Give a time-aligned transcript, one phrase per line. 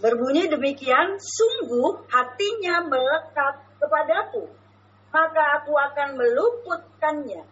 [0.00, 4.48] Berbunyi demikian, sungguh hatinya melekat kepadaku,
[5.12, 7.44] maka aku akan meluputkannya.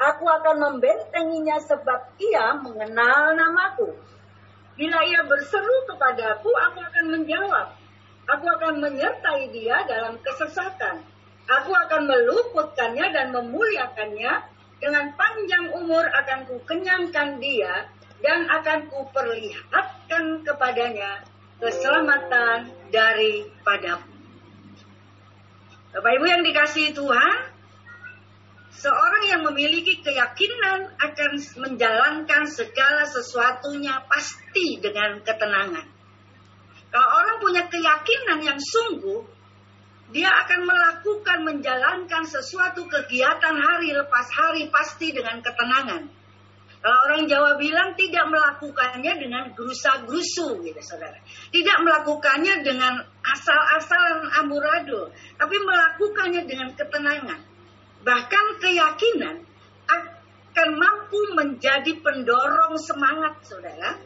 [0.00, 3.92] Aku akan membentenginya sebab ia mengenal namaku.
[4.80, 7.76] Bila ia berseru kepadaku, aku akan menjawab.
[8.32, 11.04] Aku akan menyertai dia dalam kesesatan.
[11.52, 14.48] Aku akan meluputkannya dan memuliakannya.
[14.80, 17.84] Dengan panjang umur akan kukenyangkan dia
[18.24, 21.20] dan akan kuperlihatkan kepadanya
[21.60, 24.08] keselamatan daripadamu.
[25.90, 27.36] Bapak Ibu yang dikasihi Tuhan,
[28.72, 35.86] seorang yang memiliki keyakinan akan menjalankan segala sesuatunya pasti dengan ketenangan.
[36.90, 39.22] Kalau orang punya keyakinan yang sungguh,
[40.10, 46.19] dia akan melakukan menjalankan sesuatu kegiatan hari lepas hari pasti dengan ketenangan.
[46.80, 51.20] Kalau orang Jawa bilang tidak melakukannya dengan gerusa-gerusu gitu saudara.
[51.52, 55.12] Tidak melakukannya dengan asal-asalan amburadul.
[55.36, 57.40] Tapi melakukannya dengan ketenangan.
[58.00, 59.44] Bahkan keyakinan
[59.92, 64.00] akan mampu menjadi pendorong semangat saudara.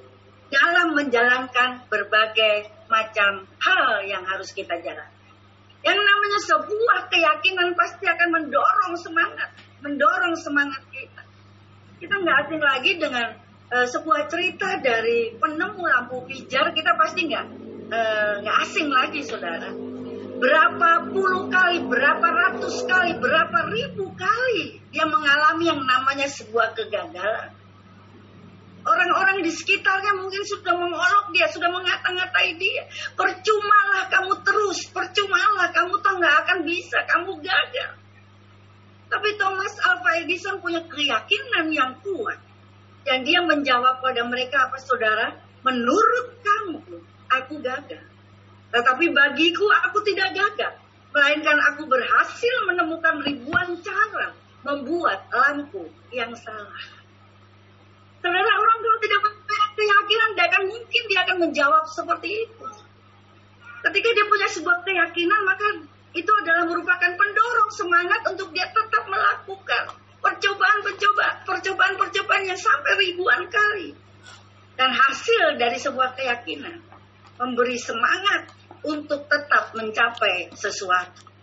[0.51, 5.15] Dalam menjalankan berbagai macam hal yang harus kita jalankan.
[5.85, 9.51] Yang namanya sebuah keyakinan pasti akan mendorong semangat.
[9.79, 10.83] Mendorong semangat
[12.05, 13.27] kita nggak asing lagi dengan
[13.73, 17.47] uh, sebuah cerita dari penemu lampu pijar kita pasti nggak
[17.89, 19.73] uh, nggak asing lagi saudara
[20.37, 27.57] berapa puluh kali berapa ratus kali berapa ribu kali dia mengalami yang namanya sebuah kegagalan
[28.85, 32.85] Orang-orang di sekitarnya mungkin sudah mengolok dia, sudah mengata-ngatai dia.
[33.17, 38.04] Percumalah kamu terus, percumalah kamu tuh nggak akan bisa, kamu gagal.
[39.15, 42.43] Tapi Thomas Alva Edison punya keyakinan yang kuat.
[43.07, 45.39] Dan dia menjawab pada mereka apa saudara?
[45.63, 46.83] Menurut kamu,
[47.31, 48.03] aku gagal.
[48.75, 50.75] Tetapi bagiku aku tidak gagal.
[51.15, 54.35] Melainkan aku berhasil menemukan ribuan cara
[54.67, 56.85] membuat lampu yang salah.
[58.19, 62.67] Saudara orang kalau tidak punya keyakinan, tidak akan mungkin dia akan menjawab seperti itu.
[63.85, 65.67] Ketika dia punya sebuah keyakinan, maka
[66.15, 73.91] itu adalah merupakan pendorong semangat untuk dia tetap melakukan percobaan-percobaan, percobaan-percobaan yang sampai ribuan kali.
[74.75, 76.83] Dan hasil dari sebuah keyakinan
[77.39, 78.51] memberi semangat
[78.87, 81.35] untuk tetap mencapai sesuatu.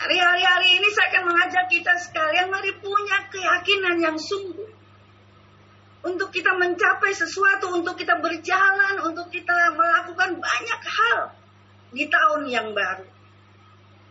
[0.00, 4.68] Hari-hari ini saya akan mengajak kita sekalian mari punya keyakinan yang sungguh.
[6.00, 11.36] Untuk kita mencapai sesuatu, untuk kita berjalan, untuk kita melakukan banyak hal
[11.92, 13.19] di tahun yang baru.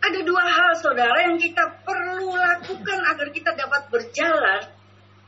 [0.00, 4.62] Ada dua hal saudara yang kita perlu lakukan agar kita dapat berjalan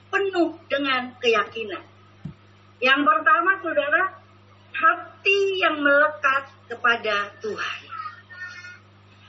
[0.08, 1.84] penuh dengan keyakinan.
[2.80, 4.02] Yang pertama saudara,
[4.72, 7.80] hati yang melekat kepada Tuhan.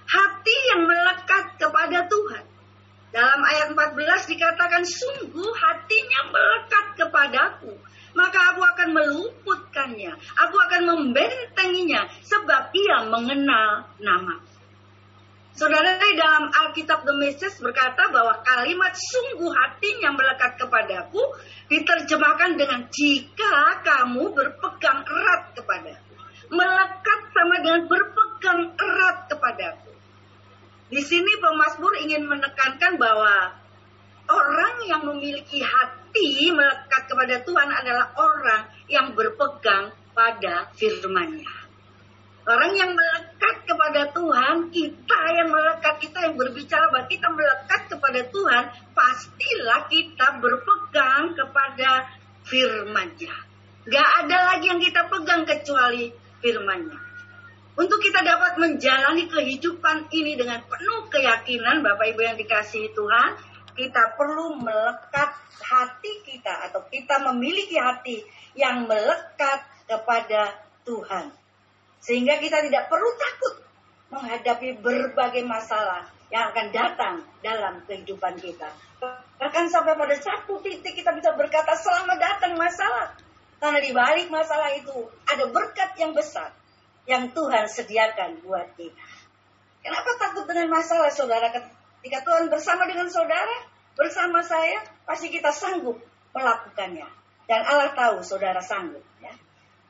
[0.08, 2.46] Hati yang melekat kepada Tuhan.
[3.14, 7.74] Dalam ayat 14 dikatakan sungguh hatinya melekat kepadaku.
[8.14, 10.14] Maka aku akan meluputkannya.
[10.18, 12.10] Aku akan membentenginya.
[12.25, 14.53] Sebab ia mengenal namaku.
[15.53, 21.22] Saudara di dalam Alkitab The Message berkata bahwa kalimat sungguh hatinya melekat kepadaku
[21.69, 26.13] diterjemahkan dengan jika kamu berpegang erat kepadaku.
[26.50, 29.94] Melekat sama dengan berpegang erat kepadaku.
[30.90, 33.53] Di sini pemazmur ingin menekankan bahwa
[34.25, 41.53] orang yang memiliki hati melekat kepada Tuhan adalah orang yang berpegang pada firman-Nya.
[42.44, 48.21] Orang yang melekat kepada Tuhan, kita yang melekat, kita yang berbicara bahwa kita melekat kepada
[48.31, 48.63] Tuhan,
[48.95, 52.07] pastilah kita berpegang kepada
[52.47, 53.35] firman-Nya.
[53.83, 56.95] Gak ada lagi yang kita pegang kecuali firman-Nya.
[57.75, 63.35] Untuk kita dapat menjalani kehidupan ini dengan penuh keyakinan, Bapak Ibu yang dikasihi Tuhan,
[63.75, 68.23] kita perlu melekat hati kita atau kita memiliki hati
[68.55, 70.55] yang melekat kepada
[70.88, 71.35] Tuhan.
[72.00, 73.63] Sehingga kita tidak perlu takut
[74.13, 78.69] menghadapi berbagai masalah yang akan datang dalam kehidupan kita.
[79.38, 83.13] Bahkan sampai pada satu titik kita bisa berkata selamat datang masalah.
[83.60, 86.51] Karena di balik masalah itu ada berkat yang besar
[87.07, 89.07] yang Tuhan sediakan buat kita.
[89.83, 91.51] Kenapa takut dengan masalah saudara?
[91.51, 93.68] Ketika Tuhan bersama dengan saudara,
[94.00, 96.00] bersama saya, pasti kita sanggup
[96.31, 97.07] melakukannya.
[97.44, 99.04] Dan Allah tahu saudara sanggup.
[99.19, 99.36] Ya.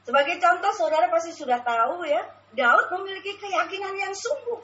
[0.04, 4.62] Sebagai contoh saudara pasti sudah tahu ya, Daud memiliki keyakinan yang sungguh.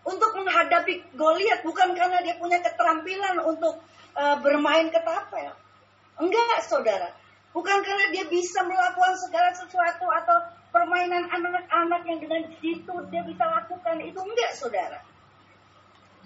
[0.00, 3.84] Untuk menghadapi Goliat bukan karena dia punya keterampilan untuk
[4.16, 5.52] uh, bermain ketapel.
[6.16, 7.12] Enggak saudara.
[7.52, 10.36] Bukan karena dia bisa melakukan segala sesuatu atau
[10.70, 15.02] dengan anak-anak yang dengan situ dia bisa lakukan itu enggak saudara.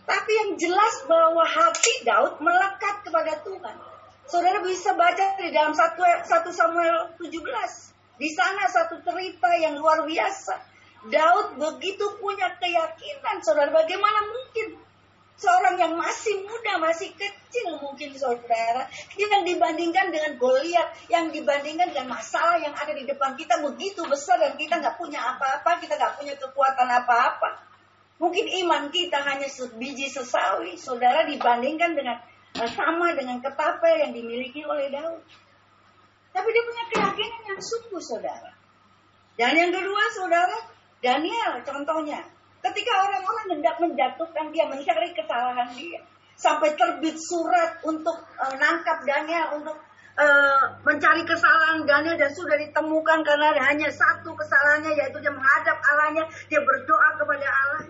[0.04, 3.76] Tapi yang jelas bahwa hati Daud melekat kepada Tuhan.
[4.28, 5.88] Saudara bisa baca di dalam 1
[6.52, 7.93] Samuel 17.
[8.14, 10.54] Di sana satu cerita yang luar biasa.
[11.10, 13.68] Daud begitu punya keyakinan, saudara.
[13.74, 14.80] Bagaimana mungkin
[15.34, 18.86] seorang yang masih muda, masih kecil mungkin saudara,
[19.18, 24.38] yang dibandingkan dengan Goliat, yang dibandingkan dengan masalah yang ada di depan kita begitu besar
[24.40, 27.60] dan kita nggak punya apa-apa, kita nggak punya kekuatan apa-apa.
[28.22, 32.16] Mungkin iman kita hanya sebiji sesawi, saudara dibandingkan dengan
[32.54, 35.20] eh, sama dengan ketapel yang dimiliki oleh Daud.
[36.34, 38.50] Tapi dia punya keyakinan yang sungguh, saudara.
[39.38, 40.58] Dan yang kedua, saudara,
[40.98, 42.26] Daniel contohnya.
[42.64, 46.02] Ketika orang-orang hendak menjatuhkan dia, mencari kesalahan dia.
[46.34, 49.78] Sampai terbit surat untuk uh, nangkap Daniel, untuk
[50.18, 56.24] uh, mencari kesalahan Daniel dan sudah ditemukan karena hanya satu kesalahannya yaitu dia menghadap Allahnya,
[56.50, 57.86] dia berdoa kepada Allah.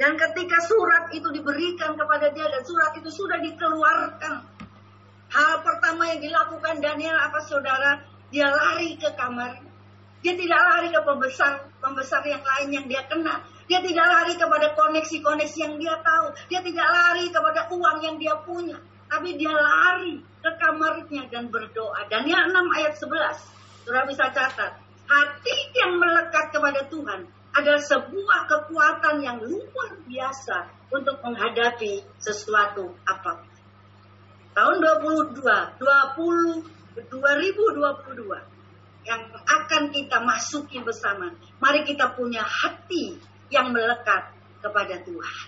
[0.00, 4.48] Dan ketika surat itu diberikan kepada dia dan surat itu sudah dikeluarkan,
[5.30, 8.02] hal pertama yang dilakukan Daniel apa saudara?
[8.30, 9.58] Dia lari ke kamar.
[10.20, 13.40] Dia tidak lari ke pembesar pembesar yang lain yang dia kenal.
[13.66, 16.26] Dia tidak lari kepada koneksi-koneksi yang dia tahu.
[16.52, 18.78] Dia tidak lari kepada uang yang dia punya.
[19.10, 22.06] Tapi dia lari ke kamarnya dan berdoa.
[22.06, 23.86] Daniel 6 ayat 11.
[23.88, 24.78] Sudah bisa catat.
[25.10, 33.42] Hati yang melekat kepada Tuhan adalah sebuah kekuatan yang luar biasa untuk menghadapi sesuatu apa.
[34.50, 35.40] Tahun 22,
[35.78, 35.80] 20,
[37.08, 38.50] 2022
[39.06, 41.32] yang akan kita masuki bersama.
[41.62, 43.16] Mari kita punya hati
[43.48, 45.46] yang melekat kepada Tuhan.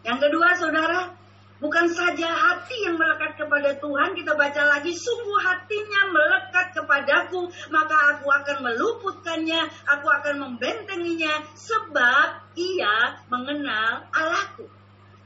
[0.00, 1.12] Yang kedua, saudara,
[1.60, 8.16] bukan saja hati yang melekat kepada Tuhan, kita baca lagi, sungguh hatinya melekat kepadaku, maka
[8.16, 14.79] aku akan meluputkannya, aku akan membentenginya, sebab ia mengenal Allahku.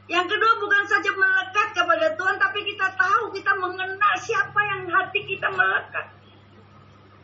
[0.04, 5.20] Yang kedua bukan saja melekat kepada Tuhan, tapi kita tahu, kita mengenal siapa yang hati
[5.24, 6.06] kita melekat.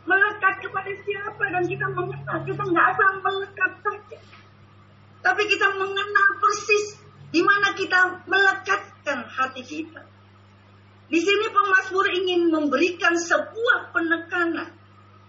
[0.08, 4.18] Melekat kepada siapa dan kita mengenal, kita nggak asal melekat saja
[5.20, 6.96] tapi kita mengenal persis
[7.30, 10.02] di mana kita melekatkan hati kita.
[11.10, 14.70] Di sini pemazmur ingin memberikan sebuah penekanan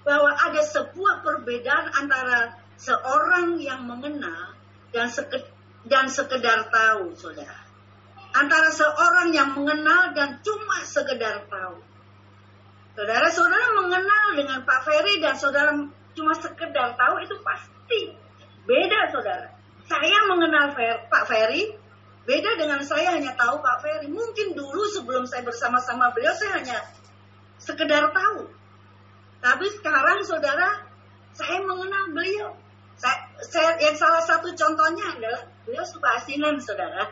[0.02, 4.58] bahwa ada sebuah perbedaan antara seorang yang mengenal
[4.96, 5.51] dan sekedar,
[5.86, 7.62] dan sekedar tahu, saudara.
[8.32, 11.84] Antara seorang yang mengenal dan cuma sekedar tahu.
[12.96, 15.72] Saudara-saudara mengenal dengan Pak Ferry dan saudara
[16.12, 18.16] cuma sekedar tahu itu pasti
[18.68, 19.48] beda, saudara.
[19.88, 21.76] Saya mengenal Fer, Pak Ferry,
[22.24, 24.08] beda dengan saya hanya tahu Pak Ferry.
[24.08, 26.78] Mungkin dulu sebelum saya bersama-sama beliau, saya hanya
[27.60, 28.48] sekedar tahu.
[29.42, 30.86] Tapi sekarang saudara,
[31.34, 32.61] saya mengenal beliau.
[33.02, 37.10] Saya, saya yang salah satu contohnya adalah beliau suka asinan, saudara.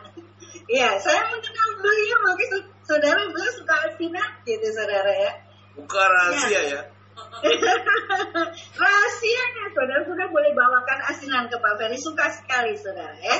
[0.70, 5.32] Iya, saya mengenal beliau, makanya saudara beliau suka asinan, gitu saudara ya.
[5.74, 6.60] Bukan rahasia ya.
[6.78, 6.82] ya.
[8.80, 13.36] Rahasianya saudara sudah boleh bawakan asinan ke Pak Ferry suka sekali saudara ya.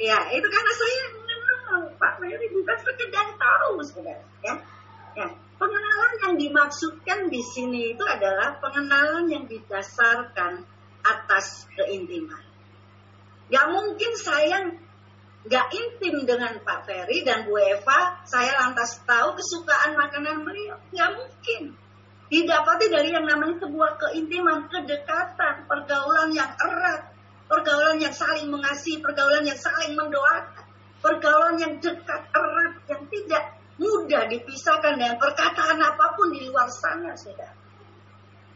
[0.00, 4.54] Ya itu karena saya mengenal Pak Ferry bukan sekedar tahu saudara ya.
[5.14, 5.28] Ya
[5.62, 10.66] pengenalan yang dimaksudkan di sini itu adalah pengenalan yang didasarkan
[11.02, 12.42] atas keintiman.
[13.52, 14.72] Ya mungkin saya
[15.42, 20.78] nggak intim dengan Pak Ferry dan Bu Eva, saya lantas tahu kesukaan makanan beliau.
[20.94, 21.62] Nggak mungkin
[22.32, 27.12] didapati dari yang namanya sebuah keintiman, kedekatan, pergaulan yang erat,
[27.44, 30.64] pergaulan yang saling mengasihi, pergaulan yang saling mendoakan,
[31.04, 33.44] pergaulan yang dekat, erat, yang tidak
[33.76, 37.61] mudah dipisahkan dengan perkataan apa pun di luar sana, saudara.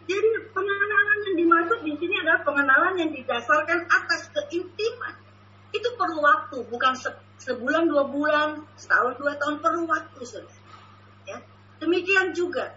[0.07, 5.15] Jadi pengenalan yang dimaksud di sini adalah pengenalan yang didasarkan atas keintiman.
[5.75, 10.63] Itu perlu waktu, bukan se sebulan dua bulan, setahun dua tahun perlu waktu, saudara.
[11.27, 11.39] Ya.
[11.83, 12.73] Demikian juga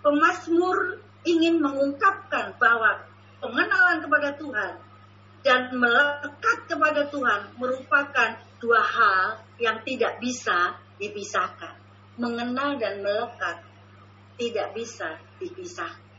[0.00, 3.04] pemazmur ingin mengungkapkan bahwa
[3.44, 4.72] pengenalan kepada Tuhan
[5.40, 11.76] dan melekat kepada Tuhan merupakan dua hal yang tidak bisa dipisahkan.
[12.20, 13.64] Mengenal dan melekat
[14.36, 16.09] tidak bisa dipisahkan.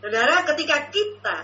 [0.00, 1.36] Saudara, ketika kita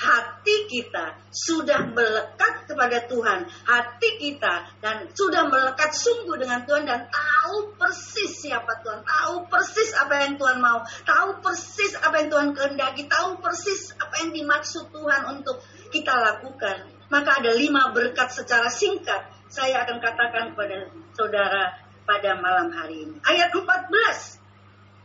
[0.00, 7.04] hati kita sudah melekat kepada Tuhan, hati kita dan sudah melekat sungguh dengan Tuhan dan
[7.12, 12.48] tahu persis siapa Tuhan, tahu persis apa yang Tuhan mau, tahu persis apa yang Tuhan
[12.56, 15.60] kehendaki, tahu persis apa yang dimaksud Tuhan untuk
[15.92, 16.88] kita lakukan.
[17.12, 21.76] Maka ada lima berkat secara singkat saya akan katakan kepada saudara
[22.08, 23.16] pada malam hari ini.
[23.26, 24.39] Ayat 14.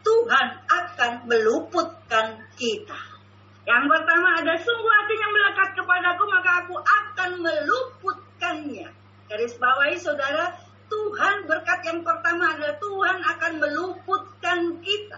[0.06, 3.00] Tuhan akan meluputkan kita
[3.66, 8.94] Yang pertama ada sungguh hatinya melekat kepadaku maka aku akan meluputkannya.
[9.26, 10.54] Garis bawahi saudara,
[10.86, 15.18] Tuhan berkat yang pertama adalah Tuhan akan meluputkan kita.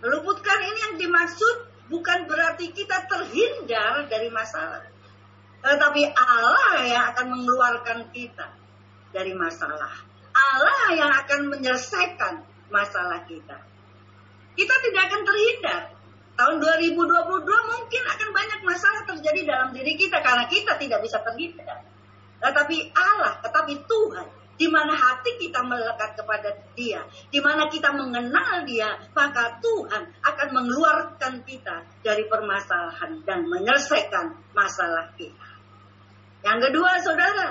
[0.00, 1.56] Meluputkan ini yang dimaksud
[1.92, 4.80] bukan berarti kita terhindar dari masalah.
[5.60, 8.48] Tetapi Allah yang akan mengeluarkan kita
[9.12, 9.92] dari masalah.
[10.32, 13.58] Allah yang akan menyelesaikan masalah kita.
[14.58, 15.82] Kita tidak akan terhindar.
[16.38, 17.02] Tahun 2022
[17.46, 21.82] mungkin akan banyak masalah terjadi dalam diri kita karena kita tidak bisa terhindar.
[22.38, 24.26] Tetapi Allah, tetapi Tuhan,
[24.58, 30.48] di mana hati kita melekat kepada Dia, di mana kita mengenal Dia, maka Tuhan akan
[30.54, 35.48] mengeluarkan kita dari permasalahan dan menyelesaikan masalah kita.
[36.46, 37.48] Yang kedua, saudara,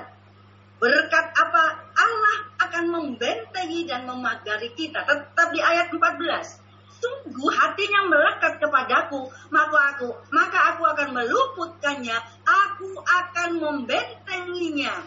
[0.80, 5.02] berkat apa Allah akan membentengi dan memagari kita.
[5.02, 12.90] Tetap di ayat 14 sungguh hatinya melekat kepadaku, maka aku maka aku akan meluputkannya, aku
[13.02, 15.06] akan membentenginya.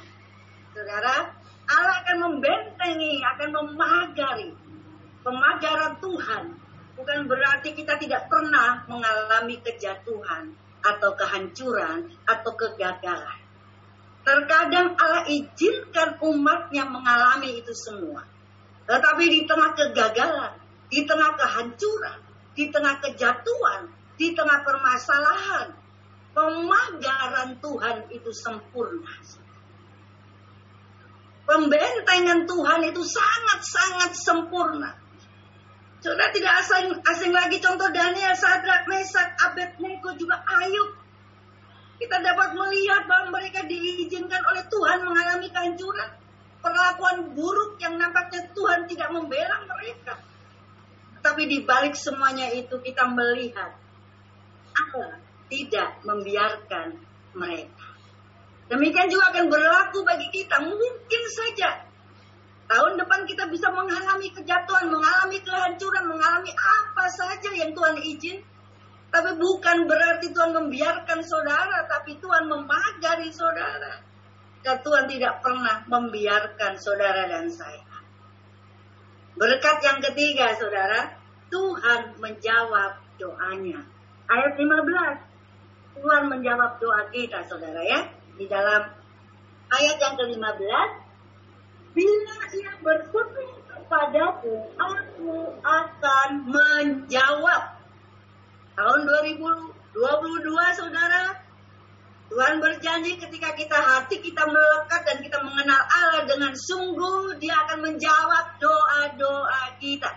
[0.71, 1.35] Saudara,
[1.71, 4.51] Allah akan membentengi, akan memagari.
[5.21, 6.45] Pemagaran Tuhan
[6.97, 13.39] bukan berarti kita tidak pernah mengalami kejatuhan atau kehancuran atau kegagalan.
[14.21, 15.80] Terkadang Allah izinkan
[16.23, 18.25] umatnya mengalami itu semua.
[18.87, 20.55] Tetapi di tengah kegagalan,
[20.91, 22.19] di tengah kehancuran,
[22.59, 23.83] di tengah kejatuhan,
[24.19, 25.73] di tengah permasalahan,
[26.37, 29.15] pemagaran Tuhan itu sempurna.
[31.49, 34.95] Pembentengan Tuhan itu sangat-sangat sempurna.
[36.01, 41.00] Sudah tidak asing, asing lagi contoh Daniel, Sadrak, Mesak, Abednego juga Ayub.
[42.01, 46.11] Kita dapat melihat bahwa mereka diizinkan oleh Tuhan mengalami kehancuran.
[46.61, 50.17] Perlakuan buruk yang nampaknya Tuhan tidak membela mereka
[51.21, 53.77] tapi di balik semuanya itu kita melihat
[54.73, 55.21] Allah
[55.53, 56.97] tidak membiarkan
[57.37, 57.87] mereka.
[58.73, 60.63] Demikian juga akan berlaku bagi kita.
[60.65, 61.85] Mungkin saja
[62.71, 68.39] tahun depan kita bisa mengalami kejatuhan, mengalami kehancuran, mengalami apa saja yang Tuhan izin.
[69.11, 73.99] Tapi bukan berarti Tuhan membiarkan saudara, tapi Tuhan memagari saudara.
[74.63, 77.91] Dan Tuhan tidak pernah membiarkan saudara dan saya.
[79.35, 81.17] Berkat yang ketiga, saudara,
[81.51, 83.83] Tuhan menjawab doanya.
[84.31, 85.99] Ayat 15.
[85.99, 88.07] Tuhan menjawab doa kita, saudara ya.
[88.39, 88.95] Di dalam
[89.75, 90.91] ayat yang ke-15.
[91.91, 97.80] Bila ia berseru kepadaku, aku akan menjawab.
[98.79, 101.25] Tahun 2022, saudara,
[102.31, 107.79] Tuhan berjanji ketika kita hati kita melekat dan kita mengenal Allah dengan sungguh, Dia akan
[107.91, 110.11] menjawab doa-doa kita.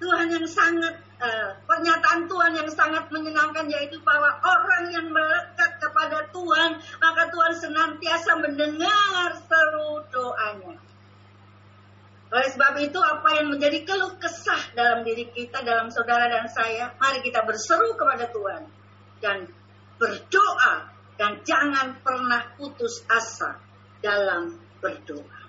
[0.00, 6.24] Tuhan yang sangat uh, pernyataan Tuhan yang sangat menyenangkan yaitu bahwa orang yang melekat kepada
[6.32, 10.80] Tuhan maka Tuhan senantiasa mendengar seru doanya.
[12.30, 16.94] Oleh sebab itu apa yang menjadi keluh kesah dalam diri kita, dalam saudara dan saya,
[17.02, 18.62] mari kita berseru kepada Tuhan
[19.18, 19.50] dan
[19.98, 20.74] berdoa
[21.18, 23.58] dan jangan pernah putus asa
[23.98, 25.40] dalam berdoa.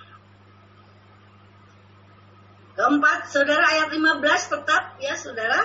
[2.71, 5.61] Keempat, saudara ayat 15 tetap ya saudara.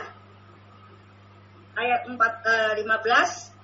[1.76, 3.56] Ayat 4, eh, 15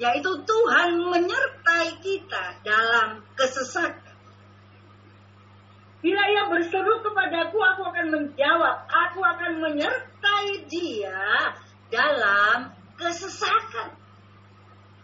[0.00, 3.99] yaitu Tuhan menyertai kita dalam kesesakan.
[6.00, 8.76] Bila ia berseru kepadaku, aku akan menjawab.
[8.88, 11.52] Aku akan menyertai dia
[11.92, 14.00] dalam kesesakan.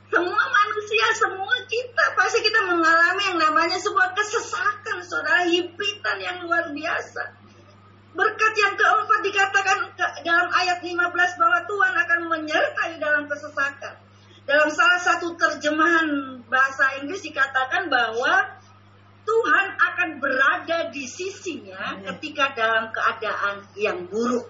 [0.06, 6.72] Semua manusia, semua kita, pasti kita mengalami yang namanya sebuah kesesakan, saudara, himpitan yang luar
[6.72, 7.34] biasa.
[8.16, 9.78] Berkat yang keempat dikatakan
[10.24, 10.96] dalam ayat 15
[11.36, 14.00] bahwa Tuhan akan menyertai dalam kesesakan.
[14.46, 18.55] Dalam salah satu terjemahan bahasa Inggris dikatakan bahwa
[19.26, 24.47] Tuhan akan berada di sisinya ketika dalam keadaan yang buruk.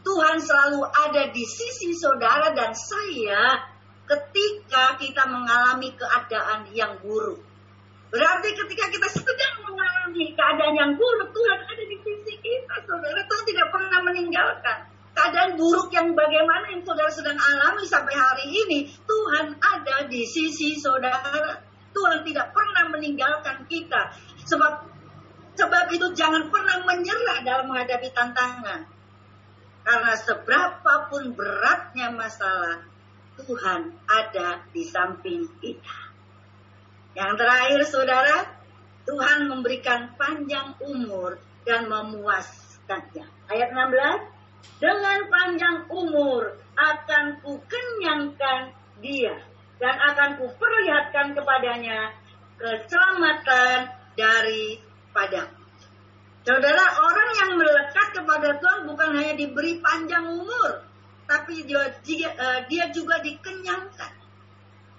[0.00, 3.68] Tuhan selalu ada di sisi saudara dan saya
[4.08, 7.44] ketika kita mengalami keadaan yang buruk.
[8.10, 13.22] Berarti ketika kita sedang mengalami keadaan yang buruk, Tuhan ada di sisi kita, saudara.
[13.22, 14.78] Tuhan tidak pernah meninggalkan.
[15.14, 20.74] Keadaan buruk yang bagaimana yang saudara sedang alami sampai hari ini, Tuhan ada di sisi
[20.80, 21.60] saudara.
[21.90, 22.59] Tuhan tidak pernah
[23.00, 24.12] meninggalkan kita.
[24.44, 24.84] Sebab
[25.56, 28.84] sebab itu jangan pernah menyerah dalam menghadapi tantangan.
[29.80, 32.84] Karena seberapapun beratnya masalah,
[33.40, 35.98] Tuhan ada di samping kita.
[37.16, 38.36] Yang terakhir saudara,
[39.08, 43.24] Tuhan memberikan panjang umur dan memuaskannya.
[43.48, 46.60] Ayat 16, dengan panjang umur
[49.00, 49.36] dia
[49.80, 52.12] dan akan kuperlihatkan kepadanya
[52.60, 55.48] keselamatan daripada.
[56.44, 60.84] Saudara, orang yang melekat kepada Tuhan bukan hanya diberi panjang umur,
[61.28, 62.30] tapi dia, dia,
[62.68, 64.12] dia juga dikenyangkan.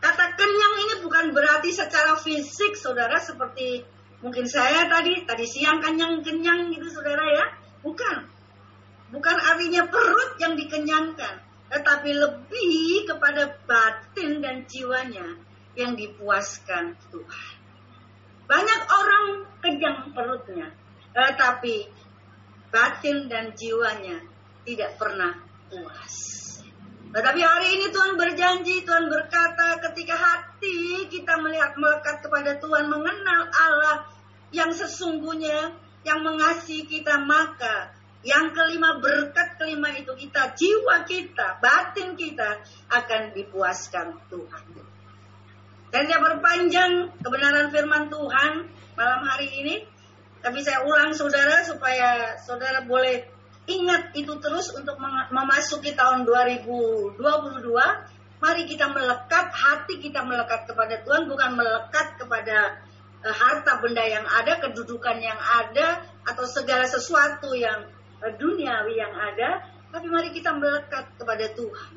[0.02, 3.86] Kata kenyang ini bukan berarti secara fisik, saudara, seperti
[4.26, 7.46] mungkin saya tadi, tadi siang kenyang-kenyang gitu, saudara ya.
[7.86, 8.26] Bukan.
[9.14, 17.54] Bukan artinya perut yang dikenyangkan, tetapi lebih kepada batin dan jiwanya yang dipuaskan Tuhan.
[18.48, 19.26] Banyak orang
[19.64, 20.68] kenyang perutnya,
[21.16, 21.88] tetapi
[22.72, 24.20] batin dan jiwanya
[24.68, 25.40] tidak pernah
[25.72, 26.16] puas.
[27.12, 33.52] Tetapi hari ini Tuhan berjanji, Tuhan berkata ketika hati kita melihat melekat kepada Tuhan, mengenal
[33.52, 34.08] Allah
[34.56, 35.76] yang sesungguhnya,
[36.08, 37.92] yang mengasihi kita, maka
[38.24, 44.91] yang kelima berkat kelima itu kita, jiwa kita, batin kita akan dipuaskan Tuhan.
[45.92, 48.52] Dan saya berpanjang kebenaran firman Tuhan
[48.96, 49.76] malam hari ini.
[50.42, 53.28] Tapi saya ulang saudara supaya saudara boleh
[53.70, 54.98] ingat itu terus untuk
[55.30, 57.22] memasuki tahun 2022.
[58.42, 62.82] Mari kita melekat, hati kita melekat kepada Tuhan, bukan melekat kepada
[63.22, 67.86] uh, harta benda yang ada, kedudukan yang ada, atau segala sesuatu yang
[68.22, 71.92] Eh, duniawi yang ada, tapi mari kita melekat kepada Tuhan.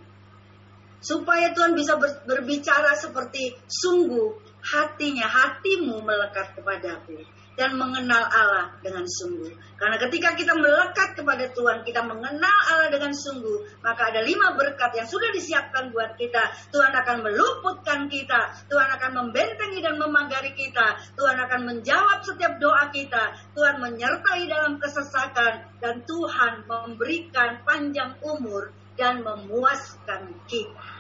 [1.03, 7.21] Supaya Tuhan bisa berbicara seperti sungguh hatinya, hatimu melekat kepadaku
[7.55, 9.51] dan mengenal Allah dengan sungguh.
[9.79, 14.91] Karena ketika kita melekat kepada Tuhan, kita mengenal Allah dengan sungguh, maka ada lima berkat
[14.99, 16.51] yang sudah disiapkan buat kita.
[16.75, 22.91] Tuhan akan meluputkan kita, Tuhan akan membentengi dan memagari kita, Tuhan akan menjawab setiap doa
[22.91, 30.91] kita, Tuhan menyertai dalam kesesakan, dan Tuhan memberikan panjang umur dan memuaskan kita.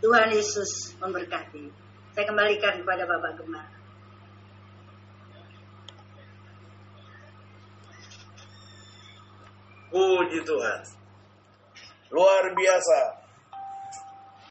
[0.00, 1.72] Tuhan Yesus memberkati.
[2.12, 3.68] Saya kembalikan kepada Bapak Gemar.
[9.92, 10.80] Puji Tuhan.
[12.12, 13.25] Luar biasa.